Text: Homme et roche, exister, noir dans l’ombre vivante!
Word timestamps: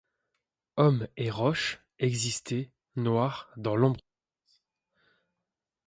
Homme 0.77 1.07
et 1.15 1.29
roche, 1.29 1.79
exister, 1.99 2.71
noir 2.95 3.51
dans 3.55 3.75
l’ombre 3.75 3.99
vivante! 3.99 4.63